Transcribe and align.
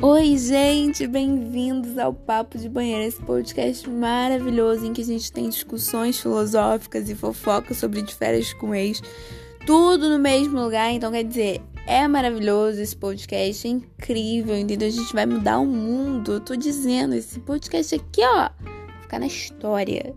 Oi, 0.00 0.36
gente, 0.36 1.08
bem-vindos 1.08 1.98
ao 1.98 2.14
Papo 2.14 2.56
de 2.56 2.68
Banheiro, 2.68 3.02
esse 3.02 3.20
podcast 3.20 3.90
maravilhoso 3.90 4.86
em 4.86 4.92
que 4.92 5.00
a 5.00 5.04
gente 5.04 5.32
tem 5.32 5.48
discussões 5.48 6.20
filosóficas 6.20 7.10
e 7.10 7.16
fofocas 7.16 7.78
sobre 7.78 8.02
de 8.02 8.14
férias 8.14 8.52
com 8.52 8.72
ex, 8.72 9.02
tudo 9.66 10.08
no 10.08 10.18
mesmo 10.20 10.62
lugar. 10.62 10.92
Então, 10.92 11.10
quer 11.10 11.24
dizer, 11.24 11.60
é 11.84 12.06
maravilhoso 12.06 12.80
esse 12.80 12.96
podcast, 12.96 13.66
é 13.66 13.70
incrível, 13.72 14.56
entendeu? 14.56 14.86
A 14.86 14.92
gente 14.92 15.12
vai 15.12 15.26
mudar 15.26 15.58
o 15.58 15.66
mundo. 15.66 16.34
Eu 16.34 16.40
tô 16.40 16.54
dizendo, 16.54 17.16
esse 17.16 17.40
podcast 17.40 17.96
aqui, 17.96 18.20
ó, 18.22 18.50
ficar 19.02 19.18
na 19.18 19.26
história. 19.26 20.14